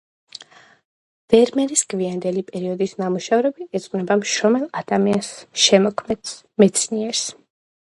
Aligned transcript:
ვერმეერის 1.33 1.83
გვიანდელი 1.93 2.43
პერიოდის 2.47 2.95
ნამუშევრები 3.03 3.69
ეძღვნება 3.81 4.19
მშრომელ 4.23 4.67
ადამიანს, 4.83 5.31
შემოქმედს, 5.67 6.35
მეცნიერს. 6.65 7.25